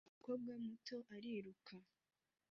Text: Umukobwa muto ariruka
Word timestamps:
Umukobwa 0.07 0.51
muto 0.65 0.95
ariruka 1.15 1.75